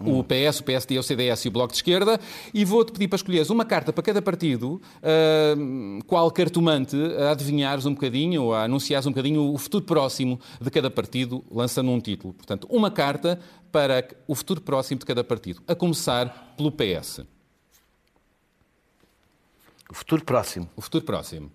[0.00, 2.20] o PS, o PSD, o CDS e o Bloco de Esquerda,
[2.52, 5.54] e vou-te pedir para escolheres uma carta para cada partido, ah,
[6.06, 10.70] qual cartomante, a adivinhares um bocadinho, ou a anunciares um bocadinho o futuro próximo de
[10.70, 12.34] cada partido, lançando um título.
[12.34, 13.38] Portanto, uma carta
[13.70, 17.20] para o futuro próximo de cada partido, a começar pelo PS.
[19.90, 20.68] O futuro próximo.
[20.76, 21.50] O futuro próximo.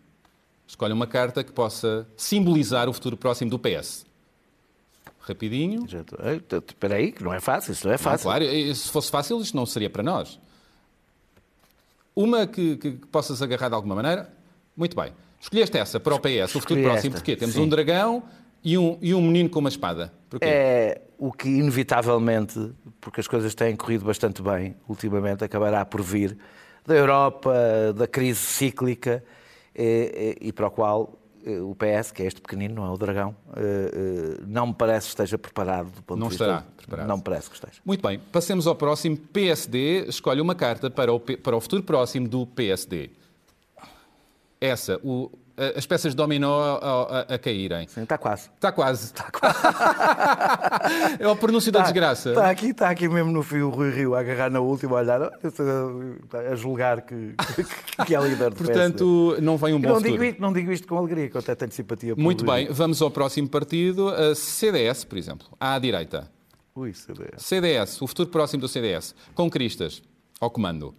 [0.68, 4.09] Escolhe uma carta que possa simbolizar o futuro próximo do PS.
[5.30, 5.86] Rapidinho.
[6.68, 8.24] Espera aí, que não é fácil, isto não é Não, fácil.
[8.26, 10.40] claro, e se fosse fácil, isto não seria para nós.
[12.16, 14.32] Uma que, que- que possas agarrar de alguma maneira.
[14.76, 15.14] Muito bem.
[15.40, 17.36] Escolheste essa para o PS, o futuro Escolhi próximo, esta, porquê?
[17.36, 17.62] Temos sim.
[17.62, 18.24] um dragão
[18.64, 20.12] e um, e um menino com uma espada.
[20.30, 20.46] Porquê?
[20.46, 26.38] É o que, inevitavelmente, porque as coisas têm corrido bastante bem ultimamente, acabará por vir
[26.86, 27.54] da Europa,
[27.96, 29.24] da crise cíclica,
[29.76, 31.14] eh, eh, e para o qual
[31.48, 33.92] o PS, que é este pequenino, não é o dragão, eh,
[34.40, 36.44] eh, não me parece que esteja preparado do ponto Não de vista.
[36.46, 37.08] estará preparado.
[37.08, 37.82] Não me parece que esteja.
[37.86, 39.16] Muito bem, passemos ao próximo.
[39.18, 43.10] PSD, escolhe uma carta para o, para o futuro próximo do PSD.
[44.62, 45.32] Essa, o-
[45.78, 47.88] as peças de dominó a, a- a caírem.
[47.88, 48.50] Sim, está quase.
[48.56, 49.06] Está quase.
[49.06, 49.58] Está quase.
[51.20, 52.30] é o pronúncio da desgraça.
[52.30, 55.02] Está aqui, está aqui mesmo no fio o Rui Rio a agarrar na última, a
[55.02, 55.22] olhar,
[56.52, 60.10] a julgar que, que, que é líder do Portanto, não vem um bom não digo,
[60.16, 60.26] futuro.
[60.26, 63.02] isto, não digo isto com alegria, que eu até tenho simpatia por Muito bem, vamos
[63.02, 66.30] ao próximo partido, a CDS, por exemplo, à direita.
[66.76, 67.44] Ui, CDS.
[67.44, 70.02] CDS, o futuro próximo do CDS, com Cristas,
[70.40, 70.94] ao comando.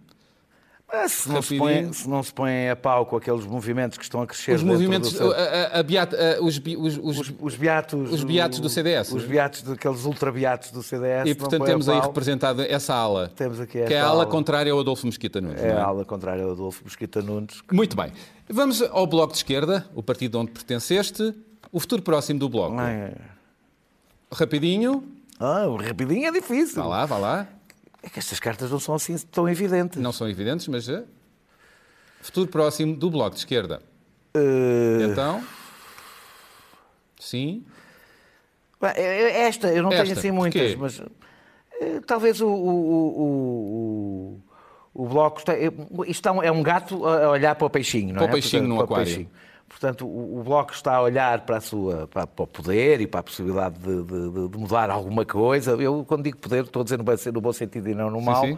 [1.07, 4.27] Se não, põe, se não se põe a pau com aqueles movimentos que estão a
[4.27, 7.55] crescer Os movimentos, do seu- a- a- a beata- a- os, os- os- os, os
[7.55, 8.11] beatos...
[8.11, 9.11] os beatos do CDS.
[9.13, 11.29] Os beatos, daqueles ultrabeatos do CDS.
[11.29, 14.25] e portanto põem temos aí representada essa ala, Temos aqui que é a ala ala.
[14.25, 15.61] contrária ao Adolfo Mesquita Nunes.
[15.61, 15.71] É é?
[15.73, 17.61] a ala contrária ao Adolfo Mosquita Nunes.
[17.71, 18.11] Muito bem.
[18.49, 21.33] Vamos ao Bloco de Esquerda, o partido onde pertenceste,
[21.71, 22.75] o futuro próximo do Bloco.
[22.77, 23.13] Ai,
[24.33, 25.03] Rapidinho,
[25.39, 26.81] Ah, rapidinho é difícil.
[26.83, 27.47] vá lá, vá lá.
[28.03, 30.01] É que estas cartas não são assim tão evidentes.
[30.01, 31.03] Não são evidentes, mas é.
[32.21, 33.81] Futuro próximo do Bloco de Esquerda.
[34.33, 35.43] Eh, Então,
[37.19, 37.63] Sim.
[38.81, 40.75] É- é Esta, eu não tenho Esta, assim porquê?
[40.75, 41.01] muitas, mas
[41.79, 44.41] eh, talvez o, o,
[44.93, 45.37] o, o, Bloco.
[45.39, 45.71] Está, eh,
[46.07, 48.31] isto é um- é gato a olhar para o peixinho, não Para o é?
[48.31, 49.29] peixinho no aquário.
[49.71, 53.07] Portanto, o, o Bloco está a olhar para, a sua, para, para o poder e
[53.07, 55.71] para a possibilidade de, de- de mudar alguma coisa.
[55.71, 58.21] Eu, quando digo poder, estou a dizer no bom, no bom sentido e não no
[58.21, 58.45] mau.
[58.45, 58.57] sim.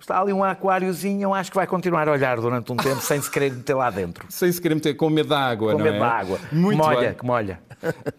[0.00, 3.20] Está ali um aquáriozinho, eu acho que vai continuar a olhar durante um tempo sem
[3.22, 4.26] se querer meter lá dentro.
[4.28, 6.00] Sem se querer meter com medo da água, Com não medo é?
[6.00, 6.38] da água.
[6.50, 7.14] Muito molha, bem.
[7.14, 7.60] que molha.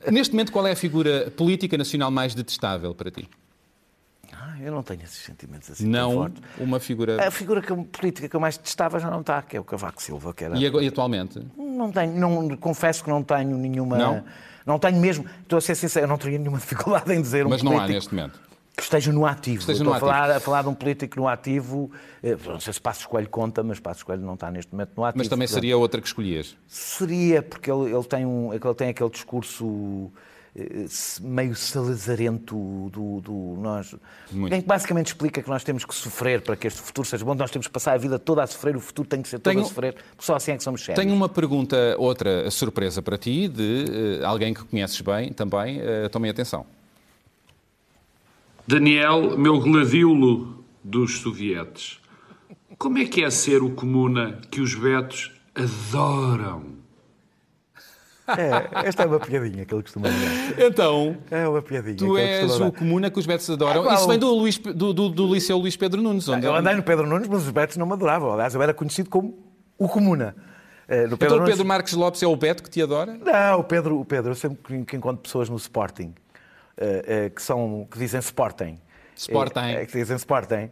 [0.10, 3.30] Neste momento, qual é a figura política nacional mais detestável para ti?
[4.62, 7.28] Eu não tenho esses sentimentos assim Não uma figura...
[7.28, 10.02] A figura que política que eu mais detestava já não está, que é o Cavaco
[10.02, 10.58] Silva, que era...
[10.58, 11.46] E e atualmente?
[11.58, 13.98] Não tenho, não, confesso que não tenho nenhuma...
[13.98, 14.24] Não?
[14.66, 17.62] Não tenho mesmo, estou a ser sincero, eu não teria nenhuma dificuldade em dizer Mas
[17.62, 18.40] um não há neste momento.
[18.76, 19.60] que esteja no ativo.
[19.60, 21.92] Esteja estou no a, falar, a falar de um político no ativo,
[22.24, 25.06] eh, não sei se Passos Coelho conta, mas Passos Coelho não está neste momento no
[25.06, 25.20] ativo.
[25.20, 26.58] Mas também portanto, seria outra que escolhias.
[26.68, 30.12] Seria, porque ele, ele, tem, um, ele tem aquele discurso
[31.22, 32.56] meio salazarento
[32.90, 33.94] do, do nós.
[34.32, 34.54] Muito.
[34.54, 37.36] Em que basicamente explica que nós temos que sofrer para que este futuro seja bom,
[37.36, 39.52] nós temos que passar a vida toda a sofrer, o futuro tem que ser todo
[39.52, 41.04] Tenho- a sofrer, porque só assim é que somos sérios.
[41.04, 45.80] Tenho uma pergunta, outra surpresa para ti, de eh, alguém que conheces bem também.
[45.80, 46.66] Uh, tomem atenção.
[48.68, 52.00] Daniel, meu gladiolo dos sovietes,
[52.78, 56.75] como é que é ser o comuna que os betos adoram?
[58.28, 60.56] É, esta é uma piadinha que ele costuma dizer.
[60.68, 61.96] Então, É uma piadinha.
[61.96, 63.90] tu és o comuna que os betos adoram.
[63.90, 63.94] É.
[63.96, 66.28] Isso vem do, Luís, do, do, do Liceu Luís Pedro Nunes.
[66.28, 68.34] Onde Eu andei no Pedro Nunes, mas os betos não me adoravam.
[68.34, 69.38] Aliás, eu era conhecido como
[69.78, 70.36] o Comuna.
[70.88, 73.16] Eh, No Então o Pedro Marques Lopes é o Beto que te adora?
[73.24, 76.14] Não, o Pedro, o Pedro, eu sempre que- encontro pessoas no Sporting
[76.78, 78.78] eh, eh, que, são, que dizem Sporting.
[79.16, 79.86] Sporting.
[79.90, 80.70] Que dizem Sporting.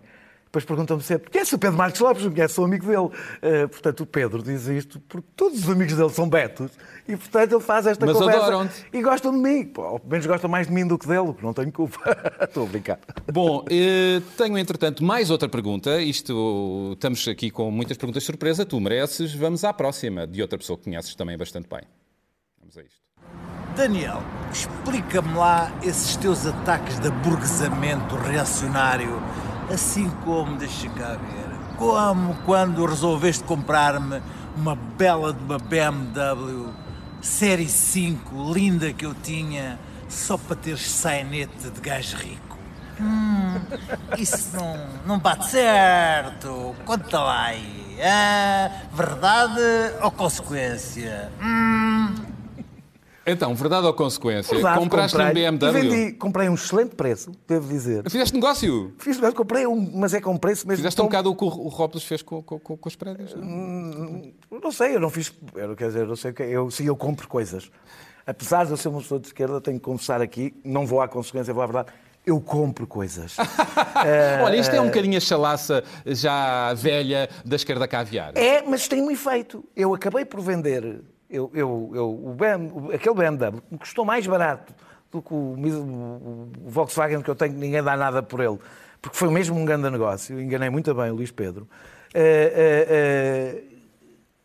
[0.54, 2.24] Depois perguntam-me sempre, conhece o Pedro Marcos Lopes?
[2.24, 3.10] Não conhece, sou amigo dele.
[3.42, 6.70] Eh, portanto, o Pedro diz isto porque todos os amigos dele são betos
[7.08, 8.42] e, portanto, ele faz esta Mas conversa.
[8.46, 8.86] adoram-te.
[8.94, 9.66] E gostam de mim.
[9.66, 11.98] Pô, Ou pelo menos gostam mais de mim do que dele, porque não tenho culpa.
[12.40, 13.00] Estou a brincar.
[13.34, 16.00] Bom, eh, tenho entretanto mais outra pergunta.
[16.00, 18.64] Isto, estamos aqui com muitas perguntas de surpresa.
[18.64, 19.34] Tu mereces.
[19.34, 21.82] Vamos à próxima, de outra pessoa que conheces também bastante bem.
[22.60, 23.02] Vamos a isto.
[23.76, 29.20] Daniel, explica-me lá esses teus ataques de aburguesamento reacionário,
[29.74, 34.22] assim como, deixa cá ver, como quando resolveste comprar-me
[34.56, 36.72] uma bela de uma BMW
[37.22, 42.58] Série 5, linda que eu tinha, só para teres sainete de gajo rico.
[43.00, 43.60] Hum,
[44.18, 46.76] isso não, não bate certo.
[46.86, 47.98] Conta lá aí.
[48.04, 49.62] Ah, verdade
[50.02, 51.32] ou consequência?
[51.42, 51.83] Hum,
[53.26, 54.54] Então, verdade ou consequência?
[54.54, 55.68] Verdade, Compraste um comprei, BMW?
[55.78, 58.04] E vendi, comprei um excelente preço, devo dizer.
[58.10, 58.94] Fizeste negócio?
[59.00, 60.78] Fiz, mas comprei um, mas é com preço mesmo.
[60.80, 63.34] Fizeste um bocado o que o Rópolis fez com, com, com- com os prédios?
[63.36, 64.34] não?
[64.62, 65.34] Não sei, eu não fiz.
[65.56, 66.44] Eu, quer dizer, não sei o que.
[66.44, 67.72] Eu, sim, eu compro coisas.
[68.28, 71.08] Apesar de eu ser uma pessoa de esquerda, tenho que confessar aqui, não vou à
[71.08, 71.90] consequência, vou à verdade.
[72.26, 73.36] Eu compro coisas.
[74.44, 78.32] Olha, isto é um bocadinho a chalaça já velha da esquerda caviar.
[78.36, 79.64] É, mas tem um efeito.
[79.76, 81.02] Eu acabei por vender
[81.34, 84.74] eu, eu, eu, o BM, o- aquele BMW me custou mais barato
[85.12, 88.60] do que o, o- o Volkswagen que eu tenho, que ninguém dá nada por ele,
[89.02, 90.40] porque foi mesmo um grande negócio.
[90.40, 91.68] Enganei muito bem o Luís Pedro.
[92.14, 93.64] Eh, eh,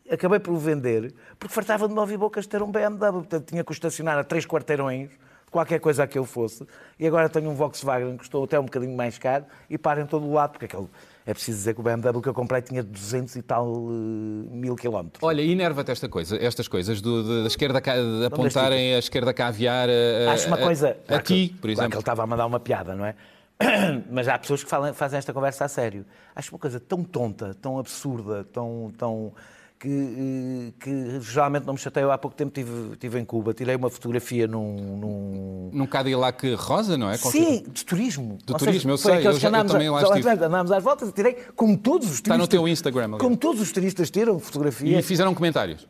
[0.09, 3.13] eh, acabei por o vender porque fartava de me ouvir bocas ter um BMW.
[3.13, 5.11] Portanto, tinha que o estacionar a três quarteirões,
[5.51, 6.67] qualquer coisa que eu fosse.
[6.99, 10.07] E agora tenho um Volkswagen que custou até um bocadinho mais caro e para em
[10.07, 10.89] todo o lado, porque aquele,
[11.31, 14.75] é preciso dizer que o BMW que eu comprei tinha 200 e tal eh, mil
[14.75, 15.23] quilómetros.
[15.23, 19.91] Olha, enerva-te esta coisa, estas coisas do- de- da esquerda de apontarem a esquerda caviar
[19.91, 20.97] a, a- Acho uma a- coisa.
[21.07, 21.95] a, que- ti, por claro que exemplo.
[21.97, 23.15] ele estava a mandar uma piada, não é?
[24.11, 26.07] Mas há pessoas que falam- fazem esta conversa a sério.
[26.35, 28.91] Acho uma coisa tão tonta, tão absurda, tão.
[28.97, 29.33] tão
[29.79, 32.05] que, eh, que geralmente não me chateia.
[32.05, 34.97] Eu há pouco tempo estive, estive em Cuba, tirei uma fotografia num.
[34.97, 35.71] num...
[35.73, 37.17] Num Cadillac rosa, não é?
[37.17, 38.39] Sim, de turismo.
[38.45, 40.29] De Ou turismo, eu foi sei, eu já- que eu andámos também lá estive.
[40.29, 42.35] Andámos às voltas e tirei, como todos os turistas.
[42.35, 43.23] Está no teu Instagram, aliás.
[43.23, 44.99] Como todos os turistas tiram fotografia.
[44.99, 45.87] E fizeram comentários.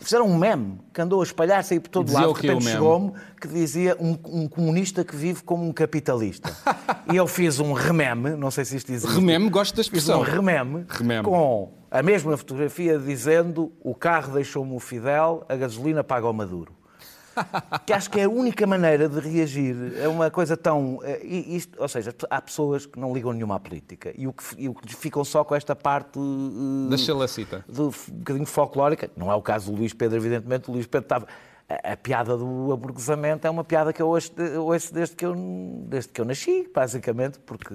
[0.00, 2.30] Fizeram um meme que andou a espalhar-se aí por todo Dizia lado.
[2.32, 6.52] o De repente chegou-me que dizia um, um comunista que vive como um capitalista.
[7.12, 9.14] e eu fiz um rememe, não sei se isto existe.
[9.14, 10.20] Rememe, gosto da Fiz expressão.
[10.20, 11.22] um rememe, Rememe.
[11.24, 16.72] com a mesma fotografia dizendo o carro deixou-me o Fidel, a gasolina paga o Maduro.
[17.84, 21.00] que acho que é a única maneira de reagir a uma coisa tão.
[21.02, 24.42] eh, Isto, ou seja, há pessoas que não ligam nenhuma à política e o que,
[24.56, 26.18] e o que ficam só com esta parte.
[26.18, 27.62] eh, Da chalacita.
[27.68, 29.10] de, um bocadinho folclórica.
[29.14, 30.70] Não é o caso do Luís Pedro, evidentemente.
[30.70, 31.26] O Luís Pedro estava.
[31.68, 35.34] A, a piada do aburguesamento é uma piada que eu ouço, ouço desde, que eu,
[35.88, 37.74] desde que eu nasci, basicamente, porque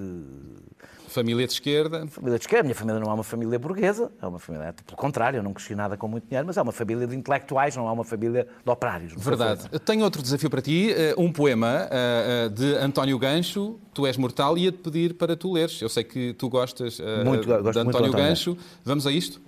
[1.12, 2.06] Família de esquerda.
[2.06, 4.96] família de esquerda, a minha família não é uma família burguesa, é uma família, pelo
[4.96, 7.86] contrário, eu não cresci nada com muito dinheiro, mas é uma família de intelectuais, não
[7.86, 9.12] é uma família de operários.
[9.14, 9.68] Verdade.
[9.80, 14.16] Tenho outro desafio para ti, eh, um poema eh, eh, de António Gancho, Tu és
[14.16, 15.82] mortal, e ia-te pedir para tu leres.
[15.82, 18.56] Eu sei que tu gostas Muito, de muito António António Gancho.
[18.82, 19.38] Vamos a isto?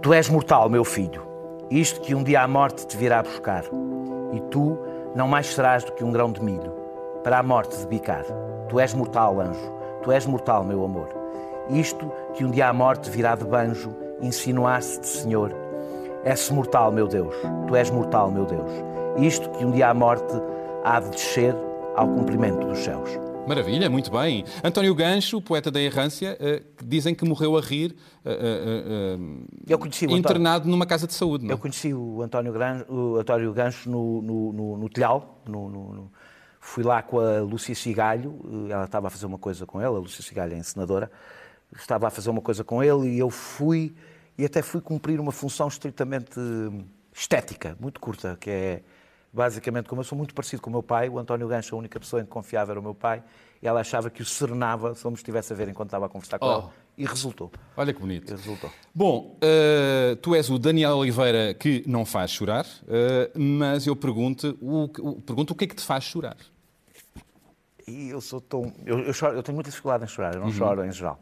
[0.00, 1.22] Tu és mortal, meu filho,
[1.70, 3.64] isto que um dia a morte te virá buscar,
[4.32, 4.78] e tu
[5.14, 6.72] não mais serás do que um grão de milho,
[7.22, 8.24] para a morte debicar.
[8.68, 9.72] Tu és mortal, anjo,
[10.02, 11.08] tu és mortal, meu amor.
[11.70, 15.52] Isto que um dia a morte virá de banjo, insinuar-se de Senhor.
[16.24, 17.34] És mortal, meu Deus,
[17.66, 18.70] tu és mortal, meu Deus.
[19.16, 20.34] Isto que um dia a morte
[20.84, 21.54] há de descer
[21.96, 23.23] ao cumprimento dos céus.
[23.46, 24.42] Maravilha, muito bem.
[24.62, 29.18] António Gancho, poeta da errância, eh, que dizem que morreu a rir eh, eh,
[29.66, 30.18] Eu conheci o António.
[30.20, 31.44] internado numa casa de saúde.
[31.44, 31.50] Não?
[31.50, 31.54] é?
[31.54, 35.42] Eu conheci o António, Gran, o António Gancho no, no, no, no Telhal.
[35.46, 36.10] No, no-
[36.58, 39.98] Fui lá com a Lúcia Cigalho, ela estava a fazer uma coisa com ele, a
[39.98, 41.10] Lúcia Cigalho é encenadora,
[41.76, 43.94] estava a fazer uma coisa com ele e eu fui,
[44.38, 46.40] e até fui cumprir uma função estritamente
[47.12, 48.82] estética, muito curta, que é
[49.34, 51.98] basicamente, como eu sou muito parecido com o meu pai, o António Gancho, a única
[51.98, 53.22] pessoa em que confiava era o meu pai,
[53.60, 56.08] e ela achava que o serenava se eu me estivesse a ver enquanto estava a
[56.08, 56.50] conversar com Oh.
[56.52, 57.50] ela, e resultou.
[57.76, 58.32] Olha que bonito.
[58.32, 58.70] E resultou.
[58.94, 64.56] Bom, eh, tu és o Daniel Oliveira que não faz chorar, eh, mas eu pergunto
[64.60, 66.36] o, que- o- pergunto o que é que te faz chorar?
[67.86, 68.72] E eu sou tão.
[68.86, 70.46] Eu, eu, choro- eu tenho muita dificuldade em chorar, eu Uhum.
[70.46, 71.18] não choro em geral.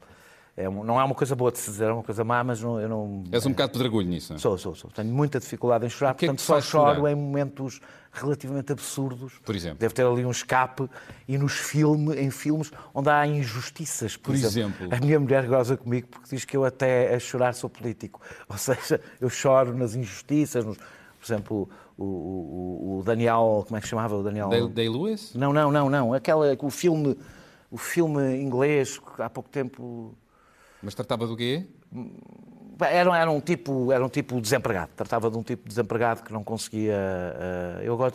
[0.55, 2.79] É, não é uma coisa boa de se dizer, é uma coisa má, mas não,
[2.79, 3.25] eu não.
[3.33, 4.33] És um bocado pedregulho nisso.
[4.35, 4.39] não é?
[4.39, 4.91] Sou, sou, sou.
[4.91, 7.11] Tenho muita dificuldade em chorar, é portanto te só choro chorar?
[7.13, 7.81] em momentos
[8.13, 9.33] relativamente absurdos.
[9.43, 9.79] Por exemplo?
[9.79, 10.91] Deve ter ali um escape
[11.27, 14.15] e nos filmes, em filmes onde há injustiças.
[14.19, 14.89] Por, Por exemplo?
[14.91, 18.21] A minha mulher goza comigo porque diz que eu até a chorar sou político.
[18.47, 23.81] Ou seja, eu choro nas injustiças, nos- por exemplo, o, o- o Daniel, como é
[23.81, 24.15] que se chamava?
[24.17, 24.49] O Daniel.
[24.51, 25.33] Day, Day Lewis?
[25.35, 26.13] Não, não, não, não.
[26.13, 27.17] Aquela, o filme,
[27.71, 30.15] o filme inglês que há pouco tempo
[30.83, 31.67] Mas tratava do quê?
[32.81, 34.91] era, era um tipo, era um tipo desempregado.
[34.97, 36.95] Tratava de um tipo desempregado que não conseguia.
[36.97, 38.11] eh, eu agora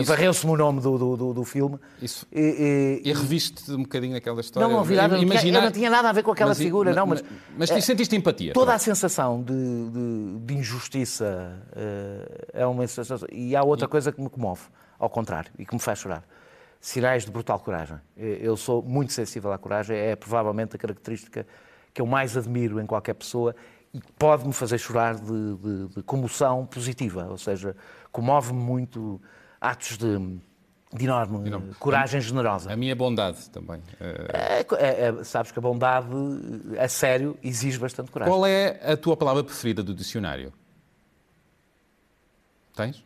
[0.00, 1.78] e varreu-se-me o nome do, do, do, do filme.
[2.02, 4.66] Isso- E, e- E reviste um bocadinho aquela história?
[4.68, 7.06] não, não, vi nada, Imaginar- não tinha nada a ver com aquela Mas figura, não,
[7.06, 7.22] mas.
[7.56, 8.52] Mas tu eh, sentiste empatia?
[8.52, 13.28] Toda a sensação de, de- de injustiça eh, é uma sensação.
[13.30, 14.62] E há outra coisa que me comove,
[14.98, 16.24] ao contrário, e que me faz chorar.
[16.84, 17.96] Sinais de brutal coragem.
[18.14, 21.46] Eu sou muito sensível à coragem, é provavelmente a característica
[21.94, 23.56] que eu mais admiro em qualquer pessoa
[23.94, 27.26] e pode-me fazer chorar de, de- de comoção positiva.
[27.30, 27.74] Ou seja,
[28.12, 29.18] comove-me muito
[29.58, 30.18] atos de,
[30.92, 31.72] de enorme, Enorme.
[31.78, 32.70] coragem generosa.
[32.70, 33.80] A minha bondade também.
[33.98, 36.06] É, é- é- sabes que a bondade,
[36.78, 38.30] a sério, exige bastante coragem.
[38.30, 40.52] Qual é a tua palavra preferida do dicionário?
[42.76, 43.02] Tens?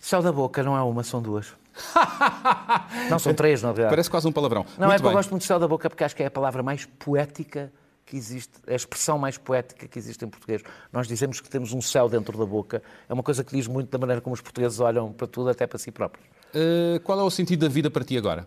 [0.00, 1.60] Céu da boca não é uma, são duas.
[3.10, 3.92] não, são três, na verdade.
[3.92, 4.64] Parece quase um palavrão.
[4.78, 6.26] Não, Muito é que eu gosto muito de céu da boca porque acho que é
[6.26, 7.72] a palavra mais poética
[8.04, 10.62] que existe, é a expressão mais poética que existe em português.
[10.92, 12.82] Nós dizemos que temos um céu dentro da boca.
[13.08, 15.66] É uma coisa que diz muito da maneira como os portugueses olham para tudo, até
[15.66, 16.26] para si próprios.
[16.54, 18.46] Eh, qual é o sentido da vida para ti agora?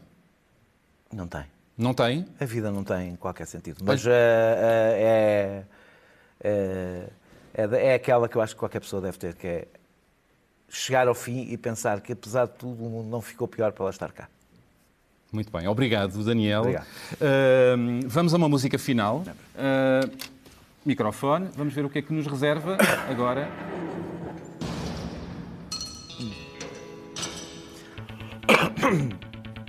[1.12, 1.46] Não tem.
[1.78, 2.26] Não tem?
[2.40, 3.84] A vida não tem qualquer sentido.
[3.84, 5.66] Mas eh, eh,
[6.44, 7.10] é,
[7.54, 9.68] é, é, é aquela que eu acho que qualquer pessoa deve ter, que é
[10.70, 13.84] chegar ao fim e pensar que, apesar de tudo, o mundo não ficou pior para
[13.86, 14.28] ela estar cá.
[15.32, 16.62] Muito bem, obrigado, Daniel.
[16.62, 16.86] Obrigado.
[17.20, 17.76] Eh,
[18.06, 19.24] vamos a uma música final.
[19.58, 20.10] Eh,
[20.86, 22.78] microfone, vamos ver o que é que nos reserva
[23.10, 23.50] agora.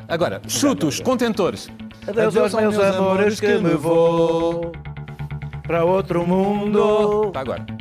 [0.08, 1.68] Agora, chutos, contentores.
[2.06, 4.70] Adeus, aos meus amores que me vou
[5.66, 7.28] para outro mundo.
[7.28, 7.75] Está agora.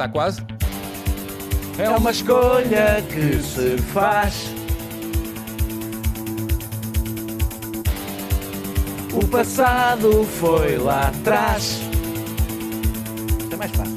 [0.00, 0.40] Está quase?
[1.76, 4.46] É uma escolha que se faz.
[9.12, 11.82] O passado foi lá atrás.
[13.40, 13.94] Isto é mais fácil.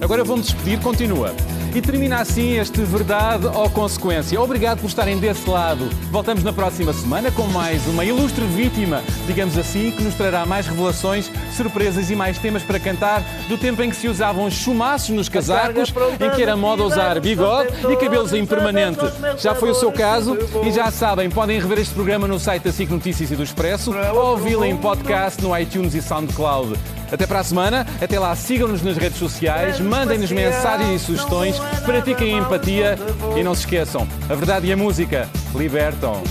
[0.00, 1.32] Agora vou-me despedir, continua.
[1.74, 4.40] E termina assim este Verdade ou Consequência.
[4.40, 5.88] Obrigado por estarem desse lado.
[6.10, 10.66] Voltamos na próxima semana com mais uma ilustre vítima, digamos assim, que nos trará mais
[10.66, 15.28] revelações, surpresas e mais temas para cantar do tempo em que se usavam chumaços nos
[15.28, 19.00] casacos, em que era moda usar bigode e cabelos em permanente.
[19.36, 22.72] Já foi o seu caso e já sabem, podem rever este programa no site da
[22.72, 26.97] SIC Notícias e do Expresso ou ouvi-lo em podcast no iTunes e SoundCloud.
[27.10, 32.36] Até para a semana, até lá sigam-nos nas redes sociais, mandem-nos mensagens e sugestões, pratiquem
[32.36, 32.98] empatia
[33.36, 36.22] e não se esqueçam, a verdade e a música libertam.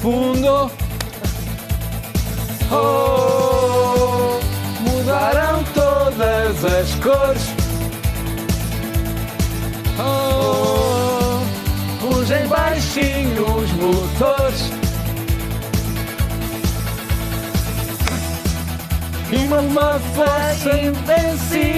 [0.00, 0.70] Fundo.
[2.70, 4.40] Oh,
[4.80, 7.66] mudaram todas as cores
[9.98, 11.40] Oh,
[12.02, 14.35] rugem baixinho os motores.
[19.46, 21.76] Uma, uma força invencível.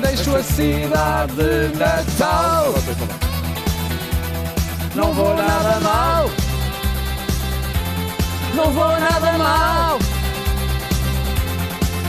[0.00, 2.74] Deixo a cidade natal.
[4.94, 6.30] Não vou nada mal.
[8.54, 9.98] Não vou nada mal.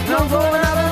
[0.09, 0.90] Não vou nada